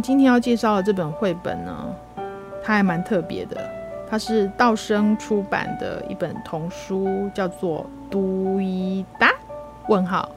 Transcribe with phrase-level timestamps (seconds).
[0.00, 1.72] 今天要介绍的这本绘本呢，
[2.62, 3.56] 它还蛮特别的。
[4.08, 9.28] 它是道生出版的一本童书，叫做《嘟一搭》
[9.88, 10.28] 问号。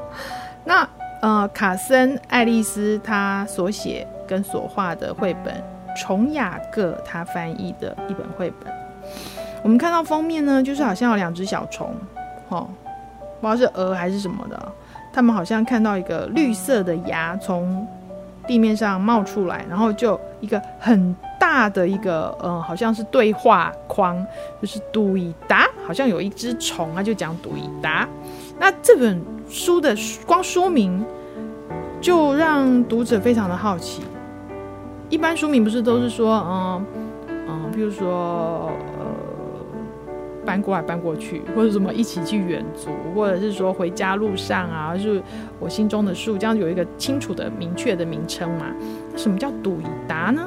[0.64, 0.86] 那
[1.22, 5.54] 呃，卡森爱丽丝她所写跟所画的绘本，
[5.96, 8.70] 虫雅各他翻译的一本绘本。
[9.62, 11.94] 我们看到封面呢，就是好像有两只小虫，
[12.50, 12.68] 哦，
[13.40, 14.72] 不知道是蛾还是什么的。
[15.10, 17.88] 他们好像看到一个绿色的芽从
[18.46, 24.24] 地面上冒出来，然后就一个很大的一个，嗯，好像是对话框，
[24.60, 28.08] 就是嘟一搭，好像有一只虫啊，就讲嘟一搭。
[28.58, 29.94] 那这本书的
[30.26, 31.04] 光说明
[32.00, 34.02] 就让读者非常的好奇。
[35.08, 36.86] 一般书名不是都是说，嗯
[37.48, 38.70] 嗯，比如说。
[40.46, 45.20] 搬过来搬过去，或者什么一起去远足，或者是说回家路上啊，就是
[45.58, 48.66] 我心中的树，这样有一个清楚的、明确的名称嘛。
[49.16, 50.46] 什么叫嘟一搭呢？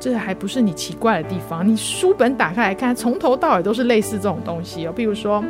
[0.00, 1.66] 这还不是你奇怪的地方。
[1.66, 4.92] 你书本打开来看，从头到尾都是类似这种东西哦。
[4.94, 5.42] 比如说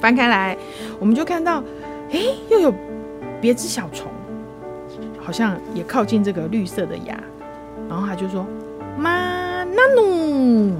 [0.00, 0.56] 翻开来，
[1.00, 1.62] 我们就看到，
[2.10, 2.72] 诶，又有
[3.40, 4.10] 别只小虫，
[5.18, 7.18] 好像也靠近这个绿色的芽，
[7.88, 8.46] 然后他就说
[8.98, 10.74] ：“妈，那努。”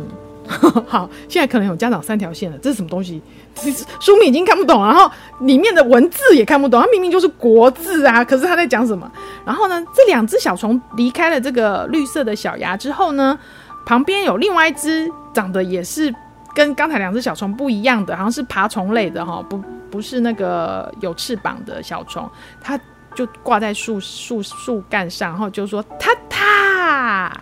[0.89, 3.21] 好，现在可能有家长三条线了，这是什么东西？
[4.01, 9.11] 书名已经看不懂，然后里面的文字也看不懂，它明明就是国字啊，可是他在讲什么？
[9.45, 13.39] 然后呢，这两只小虫离开了这个绿色的小芽之后呢，
[13.85, 16.15] 旁边有另外一只长得也是
[16.55, 22.29] 跟刚才两只小虫不一样的，好像是爬虫类的哈，不不是那个有翅膀的小虫，
[22.61, 22.79] 它
[23.15, 27.33] 就挂在树树树干上，然后就说“它它”。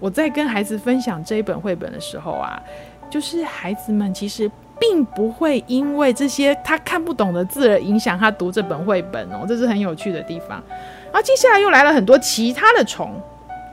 [0.00, 2.60] 我在跟孩子分享这一本绘本的时候啊，
[3.08, 10.62] 就是孩子们其实并不会因为这些他看不懂的字而影响他读这本绘本哦，这是很有趣的地方。
[11.06, 13.14] 然后接下来又来了很多其他的虫，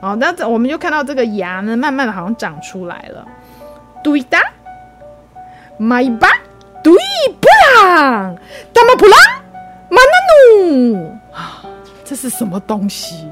[0.00, 3.26] 哦，那我们就看到这个芽呢，慢慢的好像长出来了。
[4.02, 4.40] 嘟一搭，
[5.76, 6.28] 迈巴，
[6.82, 7.48] 嘟一布
[7.84, 8.36] 朗，
[8.72, 9.16] 达玛普拉，
[9.90, 11.18] 马纳努，
[12.04, 13.28] 这是什么东西？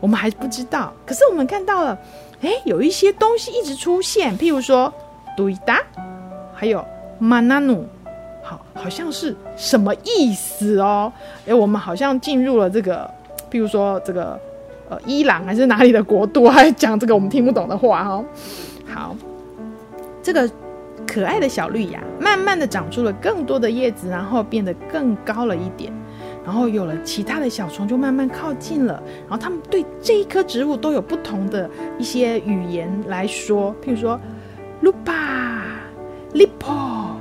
[0.00, 1.98] 我们还不知道，可是我们看到了，
[2.42, 4.92] 哎，有一些东西一直出现，譬如说
[5.36, 5.82] “嘟一搭”，
[6.54, 6.84] 还有
[7.18, 7.86] “马纳努”，
[8.42, 11.12] 好，好像是什么意思哦？
[11.46, 13.10] 哎，我们好像进入了这个，
[13.50, 14.38] 譬如说这个
[14.88, 18.24] 呃伊朗还是哪里的国度，还讲这个我们听不懂的话哦。
[18.86, 19.16] 好，
[20.22, 20.48] 这个
[21.06, 25.92] 可爱的小绿芽慢慢的长出了更多的叶子，然后变得更高了一点。
[26.48, 34.18] 然后有了其他的小虫就慢慢靠近了，然后他们对这一棵植物都有不同的一些语言来说，譬如说
[34.82, 35.60] ，lupa、
[36.32, 37.16] lipo、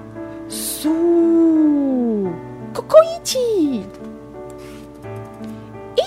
[0.48, 2.30] su、
[2.74, 3.84] coco 一起，
[5.98, 6.02] 一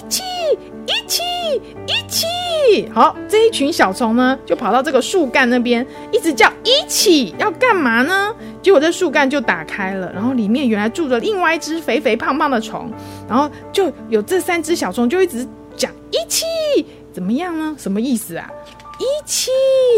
[2.92, 8.34] 好，这一群小虫呢，就跑到这个树干那边，一直叫一起，要干嘛呢？
[8.62, 12.90] 结果这树干就打开了，然后里面原来住着另外一只肥肥胖胖的虫，
[13.28, 16.44] 然后就有这三只小虫就一直讲一起，
[17.12, 17.74] 怎么样呢？
[17.78, 18.48] 什么意思啊？
[18.98, 19.50] 一起，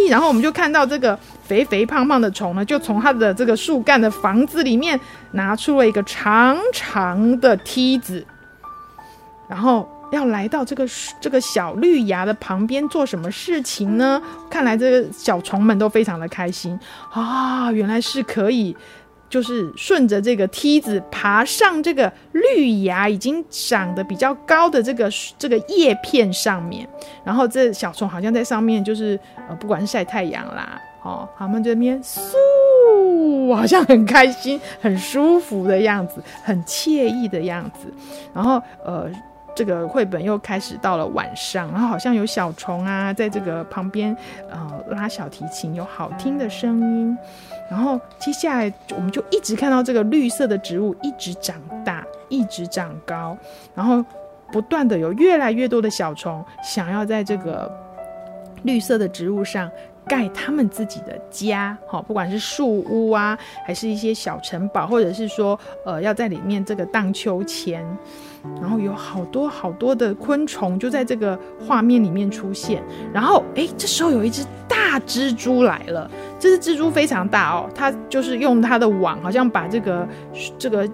[0.08, 4.98] 然后我们就看到这个肥肥胖胖的虫呢，就从它的这个树干的房子里面
[5.32, 8.24] 拿出了一个长长的梯子，
[9.48, 9.88] 然后。
[10.12, 10.86] 要来到这个
[11.20, 14.20] 这个小绿芽的旁边做什么事情呢？
[14.50, 16.78] 看来这个小虫们都非常的开心
[17.10, 17.72] 啊！
[17.72, 18.76] 原来是可以，
[19.30, 26.86] 就是顺着这个梯子爬上这个绿芽已经长得比较高的这个这个叶片上面，
[27.24, 29.18] 然后这小虫好像在上面就是
[29.48, 37.90] 呃，不管是晒太阳啦，哦，他们这边嗖，好像很开心、很舒服的样子，很惬意的样子，
[38.34, 39.10] 然后呃。
[39.54, 44.16] 这个绘本又开始到了晚上，然后好像有小虫啊，在这个旁边，
[44.50, 47.16] 呃，拉小提琴，有好听的声音。
[47.70, 53.36] 然后接下来我们就一直看到这个绿色的植物一直长大，一直长高，
[53.74, 54.04] 然后
[54.50, 57.70] 不断的有越来越多的小虫想要在这个
[58.64, 59.70] 绿色的植物上
[60.06, 67.84] 盖他们自己的家，好，不管是树屋啊，还是一些小城堡，或者是说，呃，要在里面这个荡秋千。
[68.60, 72.82] 然后有好多好多的昆虫就在这个画面里面出现，
[73.12, 76.10] 然后诶，这时候有一只大蜘蛛来了，
[76.40, 80.08] 这只蜘蛛非常大哦，它就是用它的网，好像把这个
[80.58, 80.88] 这个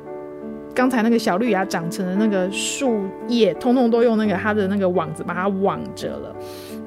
[0.75, 6.37] 刚才那个小绿芽长成的那个树叶，通通都用那个它的那个网子把它网着了，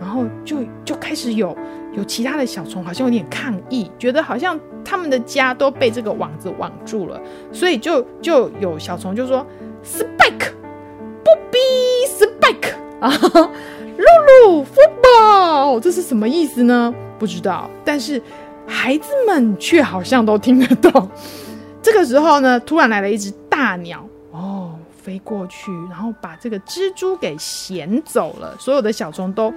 [0.02, 1.56] 然后就就开始有
[1.94, 7.22] 有其他的小虫好像有点抗议，觉得好像他们的家都被这个网子网住了，
[7.54, 9.46] 所以就就有小虫就说。
[9.84, 10.52] Spike，
[11.24, 11.58] 不比
[12.08, 13.10] Spike，啊，
[13.98, 16.94] 露露 football，这是什么意思呢？
[17.18, 18.22] 不知道，但是
[18.68, 21.10] 孩子们却好像都听得懂。
[21.82, 28.56] 这个时候呢，突然来了一只大鸟，哦，飞过去，然后把这个蜘蛛给衔走了。
[28.60, 29.52] 所有的小虫都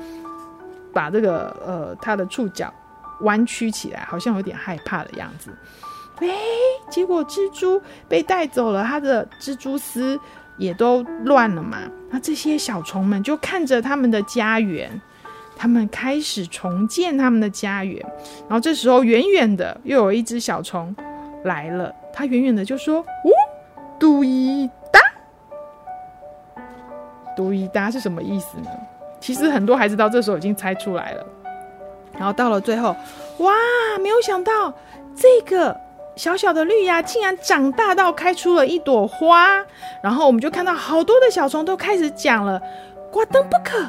[0.95, 2.73] 把这个呃它的触角
[3.21, 5.51] 弯曲起来，好像有点害怕的样子。
[6.21, 6.29] 哎，
[6.89, 10.19] 结果蜘蛛被带走了，它的蜘蛛丝
[10.57, 11.79] 也都乱了嘛。
[12.11, 14.89] 那这些小虫们就看着他们的家园，
[15.57, 18.01] 他们开始重建他们的家园。
[18.49, 20.95] 然后这时候，远远的又有一只小虫
[21.43, 23.31] 来了，它远远的就说：“呜，
[23.99, 25.01] 嘟一哒，
[27.37, 28.69] 嘟一哒是什么意思呢？”
[29.25, 31.27] 其实很多孩子到这时候已经猜出来了。
[32.13, 32.95] 然后到了最后，
[33.39, 33.55] 哇，
[34.03, 34.71] 没有想到
[35.17, 35.75] 这个。
[36.17, 39.49] 小小的绿芽竟然长大到开出了一朵花，
[40.01, 42.61] 然后我们就看到好多的小虫都开始讲了
[43.11, 43.85] ：“呱登不可，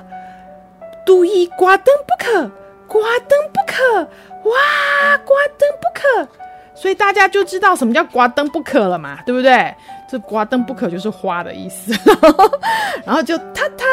[1.05, 2.49] 嘟一呱登不可，
[2.87, 3.99] 呱登不可，
[4.49, 6.27] 哇，呱登不可。”
[6.73, 9.71] 所以大家就知道什么叫“呱登不可”了嘛，对不对？
[10.09, 11.93] 这“呱登不可”就是花的意思，
[13.05, 13.85] 然后就踏踏。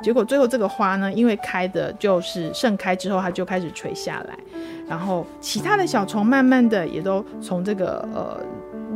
[0.00, 4.38] 结果最后这个花呢，因为开的就是盛开之后，它就开始垂下来，
[4.88, 8.40] 然后其他的小虫慢慢的也都从这个呃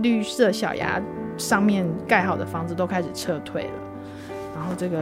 [0.01, 1.03] 绿色小芽
[1.37, 3.71] 上面盖好的房子都开始撤退了，
[4.55, 4.99] 然后这个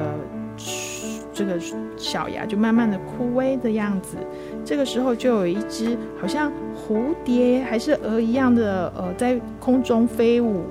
[1.35, 1.61] 这个
[1.99, 4.17] 小芽就慢慢的枯萎的样子。
[4.65, 10.65] 这个时候就有一只好像蝴蝶还是蛾一样的呃在空中飞舞，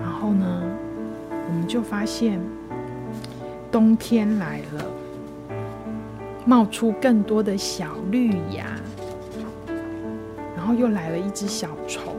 [0.00, 0.62] 然后呢，
[1.48, 2.40] 我们就发现。
[3.70, 4.84] 冬天来了，
[6.46, 8.64] 冒出更多的小绿芽，
[10.56, 12.14] 然后又来了一只小虫。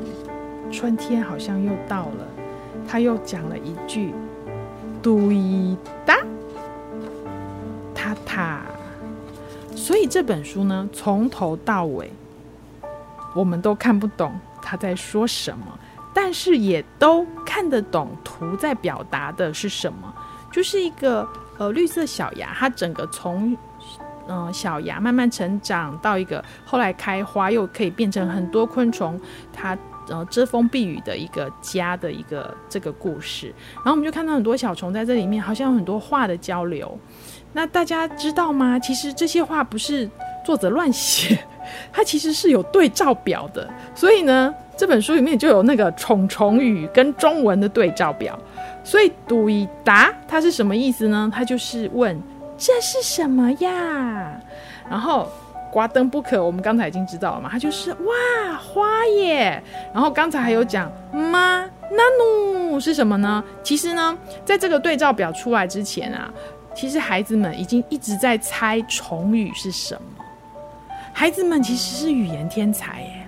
[0.71, 2.27] 春天好像又到了，
[2.87, 4.13] 他又讲了一句
[5.01, 5.75] ：“嘟一
[6.05, 6.19] 哒，
[7.95, 8.61] 塔塔。”
[9.75, 12.11] 所以这本书呢，从头到尾，
[13.33, 14.31] 我们都看不懂
[14.61, 15.65] 他在说什么，
[16.13, 20.13] 但是也都看得懂图在表达的是什么。
[20.51, 23.55] 就是一个呃绿色小芽，它整个从
[24.31, 29.19] 嗯、小芽慢慢成长到一个后来开花，又可以变成很多昆虫，
[29.51, 29.75] 它
[30.07, 33.47] 呃遮风避雨的一个家的一个这个故事。
[33.77, 36.95] 然后我们就看到很多小虫在这里面，好像有很多话的交流。
[37.53, 38.77] 那大家知道吗？
[38.77, 40.07] 其实这些话不是
[40.45, 41.43] 作者乱写，
[41.91, 43.67] 它其实是有对照表的。
[43.95, 48.37] 所以呢，这本书里面就有那个虫虫语跟中文的对照表。
[48.83, 51.31] 所以“嘟一哒”它是什么意思呢？
[51.33, 52.19] 它就是问
[52.57, 54.39] 这是什么呀？
[54.89, 55.27] 然后
[55.71, 59.61] “瓜登不可”，我们刚才已经知道了嘛，它就是哇花耶。
[59.93, 63.43] 然后刚才还有讲“妈那努”是什么呢？
[63.63, 66.33] 其实呢，在这个对照表出来之前啊，
[66.73, 70.01] 其实孩子们已经一直在猜虫语是什么。
[71.13, 73.27] 孩子们其实是语言天才耶，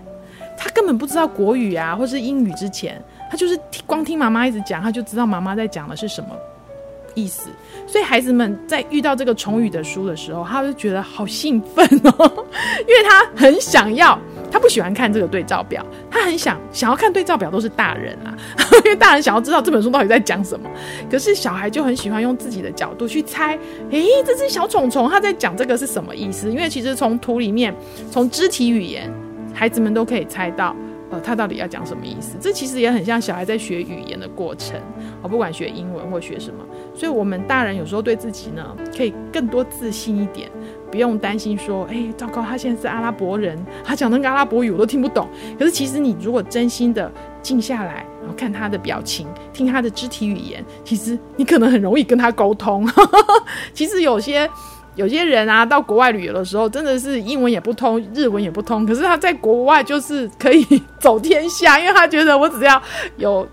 [0.57, 3.01] 他根本不知道国语啊，或是英语之前。
[3.31, 6.29] 他就是听光听妈妈一直讲，他就知道妈妈在讲的是什么
[7.15, 7.49] 意思。
[7.87, 12.45] 所以孩子们在遇到这个虫语的书的时候，他就觉得好兴奋哦，
[12.87, 14.19] 因为他很想要，
[14.51, 18.35] 他不喜欢看这个对照表，他很想想要看对照表都是大人啊，
[18.83, 20.69] 因为大人想要知道这本书到底在讲什么。
[21.09, 23.57] 可是小孩就很喜欢用自己的角度去猜，
[23.91, 26.49] 诶，这只小虫虫他在讲这个是什么意思？
[26.49, 27.73] 因为其实从图里面，
[28.11, 29.09] 从肢体语言，
[29.53, 30.75] 孩子们都可以猜到。
[31.11, 32.37] 呃，他到底要讲什么意思？
[32.39, 34.79] 这其实也很像小孩在学语言的过程，
[35.21, 36.63] 哦，不管学英文或学什么。
[36.95, 40.49] 所以，我们大人有时候对自己呢，可以更多自信一点，
[40.89, 45.27] 不用担心说，哎，糟糕，他现在是阿拉伯人，他讲那个阿拉伯语我都听不懂。
[45.59, 52.89] 可是，其实你如果真心的静下来，然后看他的表情，听他的肢体语言，其实你可能很容易跟他沟通。
[53.73, 54.49] 其实有些。
[54.95, 58.85] 有些人啊，到国外旅游的时候，真的是英文也不通，日文也不通。
[58.85, 60.65] 可是他在国外就是可以
[60.99, 62.81] 走天下，因为他觉得我只要
[63.17, 63.47] 有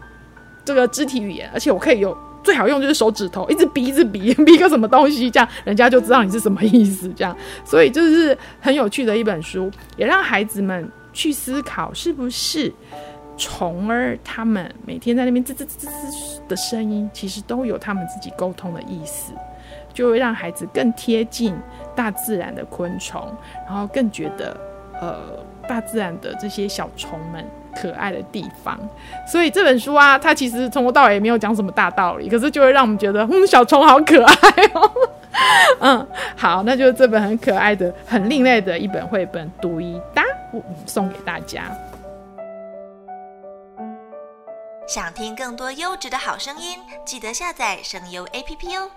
[0.65, 7.09] 这个肢体语言，而且我可以有最好用就是手指头，一直比一直比， 比个什么东西，这样人家就知道你是什么意思。
[7.15, 12.73] 这样，所以就是很有趣的一本书，也让孩子们去思考，是不是
[13.37, 19.33] 虫儿他们每天在那边吱吱吱吱吱的声音，其实都有他们自己沟通的意思。
[19.99, 21.53] 就会让孩子更贴近
[21.97, 23.29] 大自然的昆虫，
[23.67, 24.57] 然后更觉得
[25.01, 25.19] 呃
[25.67, 28.79] 大自然的这些小虫们可爱的地方。
[29.27, 34.35] 所以这本书啊，它其实从头到尾也没有讲什么大道理，可是就会让我们觉得，嗯，小虫好可爱
[34.75, 34.91] 哦。
[35.81, 40.23] 嗯，好，那就是这本很可爱的、很另类的一本绘本《嘟一哒》，
[40.87, 41.65] 送给大家。
[44.87, 48.89] 想听更多优质的好声音，记得下载声优 APP 哦。